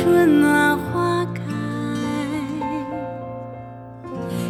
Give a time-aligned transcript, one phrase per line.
[0.00, 1.42] 春暖花开，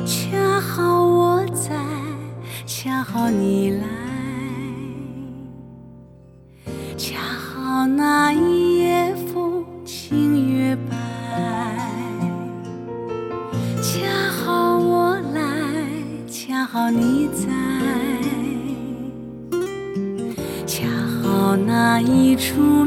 [0.05, 1.75] 恰好我在，
[2.67, 3.87] 恰好你来，
[6.99, 10.95] 恰好那一夜风清月白。
[13.81, 15.41] 恰好我来，
[16.31, 17.49] 恰好你在，
[20.67, 20.87] 恰
[21.23, 22.85] 好那一处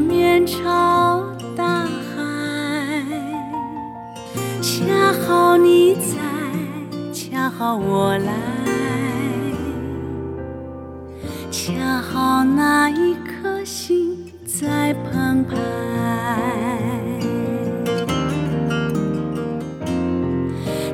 [12.94, 15.56] 一颗心在澎湃。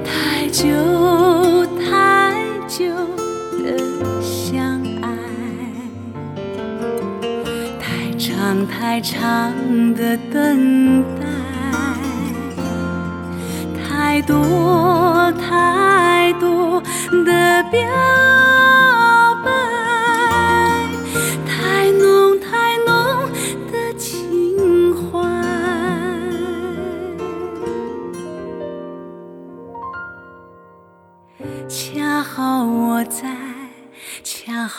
[0.05, 0.65] 太久
[1.77, 2.35] 太
[2.67, 2.85] 久
[3.63, 3.79] 的
[4.23, 5.07] 相爱，
[7.81, 9.53] 太长太长
[9.95, 11.27] 的等待，
[13.87, 16.83] 太多太多
[17.25, 17.81] 的表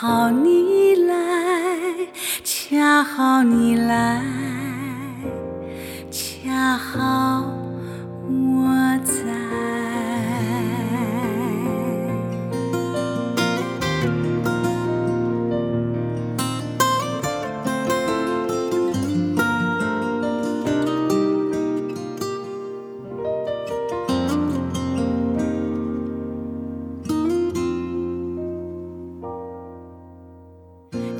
[0.02, 1.14] 好你来，
[2.42, 4.22] 恰好你来，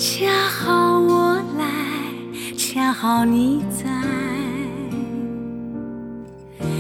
[0.01, 1.67] 恰好我来，
[2.57, 3.85] 恰好你在，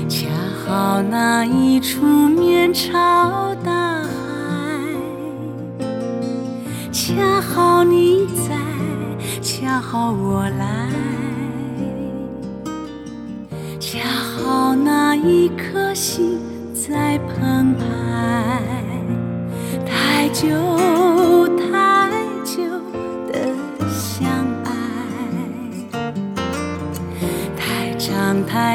[0.08, 0.26] 恰
[0.64, 3.70] 好那一处面朝大
[4.04, 4.08] 海，
[6.91, 8.56] 恰好你在，
[9.42, 10.88] 恰好我来，
[13.78, 16.38] 恰好那一颗心
[16.72, 17.84] 在澎湃。
[19.84, 20.48] 太久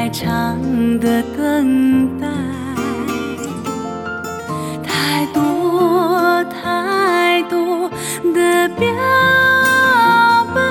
[0.06, 2.28] 太长的等待，
[4.84, 7.90] 太多太多
[8.32, 8.86] 的表
[10.54, 10.62] 白，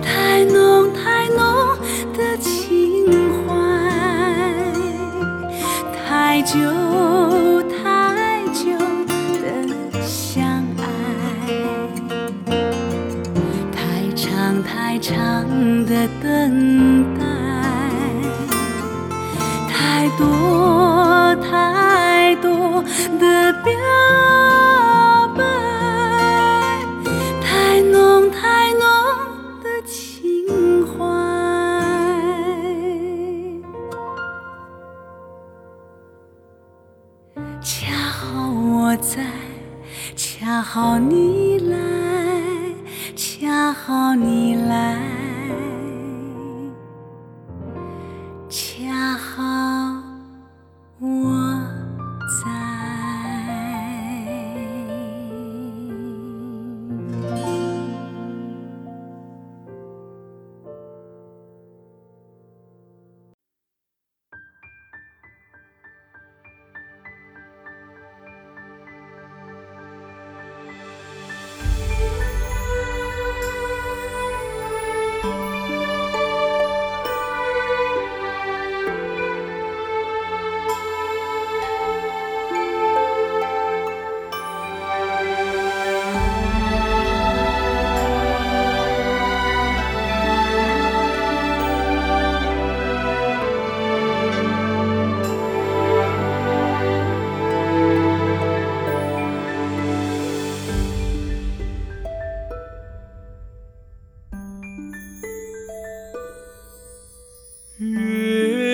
[0.00, 1.76] 太浓太浓
[2.16, 3.04] 的情
[3.48, 3.50] 怀。
[6.06, 6.56] 太久
[40.72, 41.76] 恰好你来，
[43.16, 44.29] 恰好你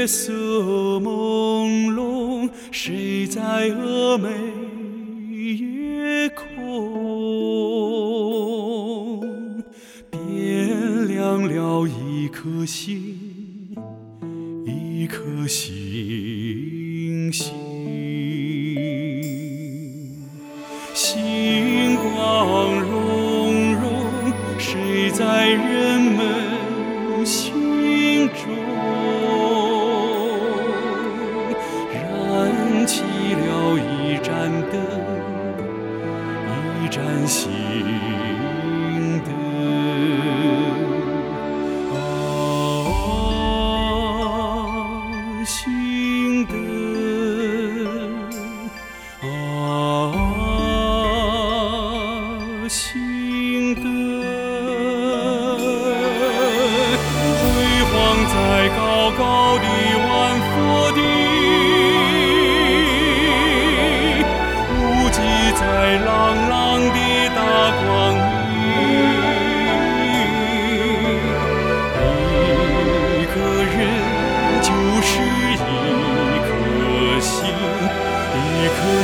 [0.06, 0.32] 月色
[1.00, 4.28] 朦胧，谁在峨眉
[5.34, 6.46] 夜空
[10.08, 13.16] 点亮了一颗星，
[14.64, 17.52] 一颗星星，
[20.94, 28.95] 星光融融，谁在人们心中？
[34.70, 34.75] 的，
[36.82, 37.50] 一盏心
[39.25, 39.28] 灯，
[41.93, 41.94] 啊，
[45.44, 46.54] 心灯，
[49.22, 49.25] 啊，
[52.69, 53.84] 心灯，
[57.38, 57.44] 辉
[57.92, 57.94] 煌
[58.28, 58.34] 在
[58.76, 58.78] 高
[59.19, 59.22] 高
[59.58, 59.64] 的。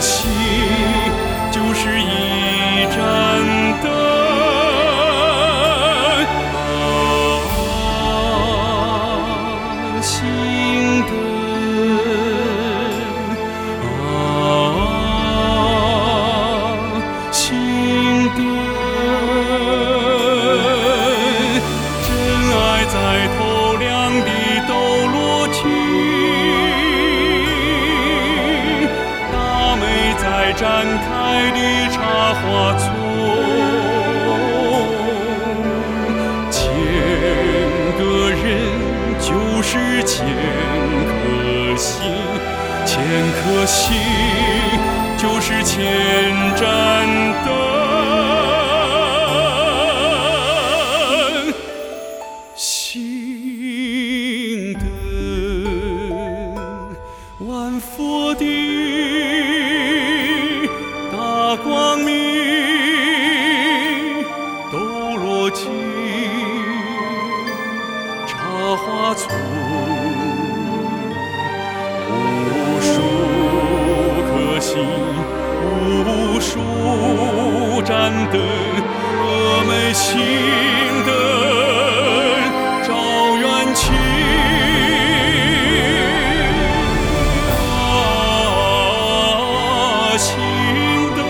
[0.02, 0.51] 情
[31.50, 31.59] 的
[31.91, 32.00] 茶
[32.35, 32.43] 花
[32.79, 32.85] 丛。
[36.50, 36.61] 千
[37.99, 38.00] 个
[38.31, 38.39] 人
[39.19, 39.29] 就
[39.62, 39.71] 是
[40.05, 40.25] 千
[41.09, 41.11] 颗
[41.77, 41.91] 心，
[42.85, 42.93] 千
[43.33, 43.81] 颗心
[45.17, 45.75] 就是千
[46.56, 46.62] 盏
[76.52, 79.25] 数盏灯，峨
[79.66, 80.10] 眉心
[81.06, 81.10] 灯
[82.84, 82.88] 照
[83.40, 83.43] 远
[83.75, 83.82] 去。
[87.49, 88.20] 啊，
[90.19, 90.28] 心
[91.16, 91.20] 灯，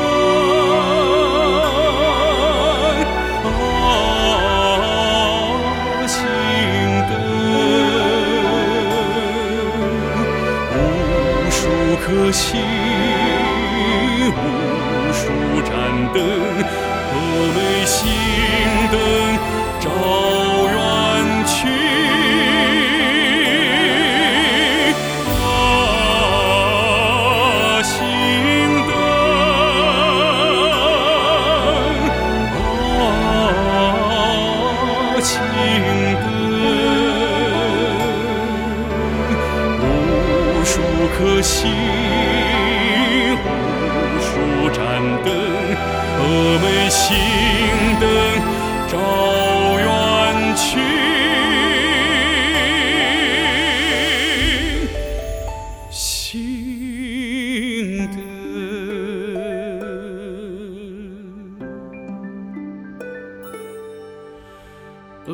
[3.46, 4.82] 啊，
[6.08, 6.18] 心
[7.08, 7.12] 灯，
[10.74, 10.76] 无
[11.48, 11.60] 数
[12.04, 12.58] 颗心，
[15.12, 15.28] 数
[15.62, 15.72] 盏
[16.14, 16.22] 灯，
[17.12, 17.14] 峨
[17.54, 18.08] 眉心
[18.90, 18.94] 灯
[19.78, 19.90] 照
[20.72, 20.74] 远
[21.46, 22.01] 去。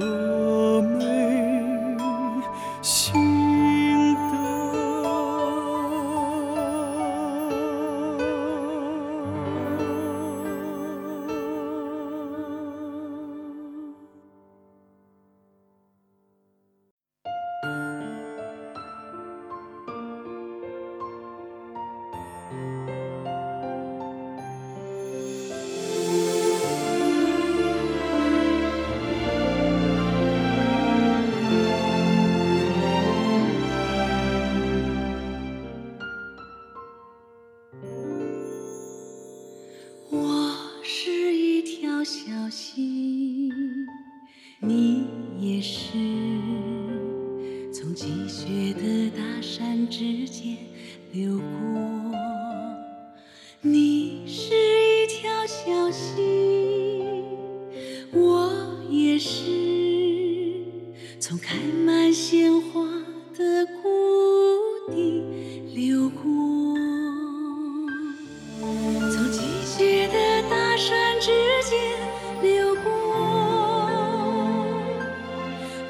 [0.00, 0.48] 峨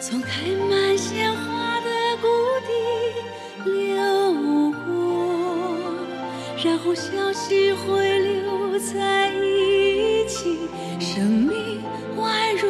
[0.00, 1.90] 从开满鲜花的
[2.22, 2.28] 谷
[2.66, 2.72] 底
[3.68, 5.92] 流过，
[6.64, 10.56] 然后小溪汇流在一起，
[11.00, 11.82] 生命
[12.16, 12.68] 宛如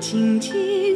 [0.00, 0.95] 静静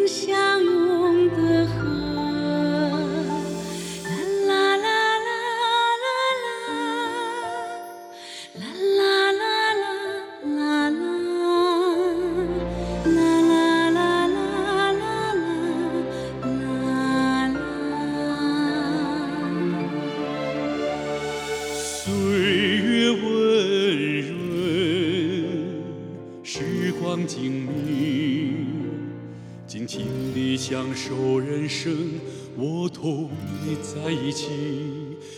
[31.11, 32.21] 受人生，
[32.57, 33.29] 我同
[33.67, 34.47] 你在一起，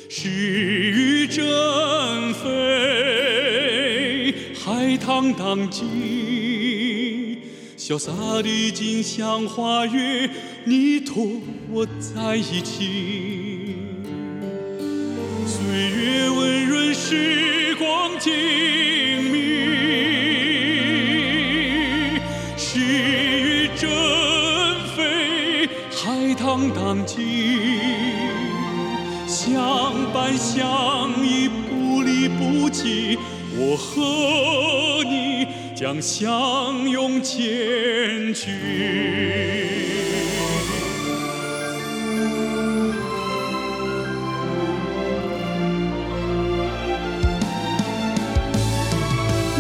[0.07, 1.43] 诗与振
[2.35, 7.39] 飞，海棠荡尽，
[7.79, 8.13] 潇洒
[8.43, 10.29] 的景象花月，
[10.67, 13.77] 你同我在一起。
[15.47, 18.31] 岁月温润时光静
[29.27, 33.19] 相伴相依，不离不弃，
[33.57, 38.51] 我和你将相拥前去。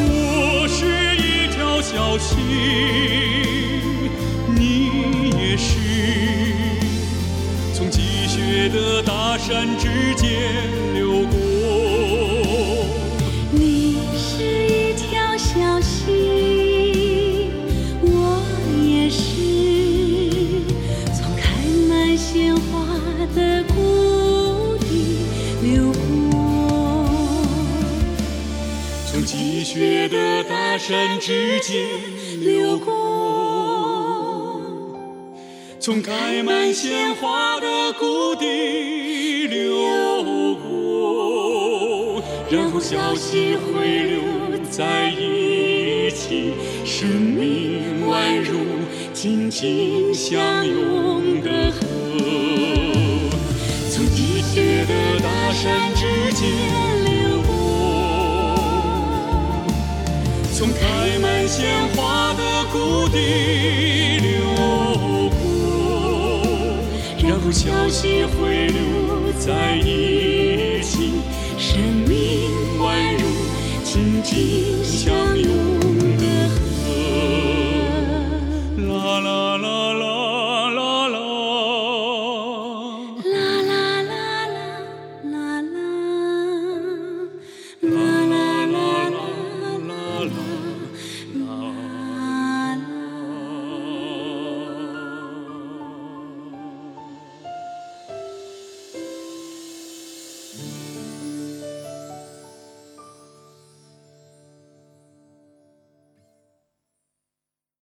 [0.04, 2.37] 我是一条小溪，
[9.44, 10.30] 山之间
[10.94, 11.37] 流过。
[13.50, 17.50] 你是一条小溪，
[18.02, 18.40] 我
[18.80, 19.20] 也是，
[21.12, 21.42] 从开
[21.88, 22.87] 满鲜花
[23.34, 25.18] 的谷底
[25.61, 25.92] 流
[26.30, 26.38] 过。
[29.11, 31.84] 从积雪的大山之间
[32.40, 32.92] 流过，
[35.82, 44.20] 从开满鲜花的谷地流过，然后小溪汇流
[44.70, 48.60] 在一起，生命宛如
[49.12, 51.80] 紧紧相拥的河。
[53.90, 56.48] 从积雪的大山之间
[57.06, 57.50] 流过。
[60.54, 63.18] 从开满鲜花的谷地
[64.20, 64.30] 流
[65.28, 65.41] 过，
[67.52, 68.80] 消息汇流
[69.38, 71.12] 在一起，
[71.59, 71.78] 生
[72.09, 73.25] 命宛如
[73.85, 75.71] 紧紧相拥。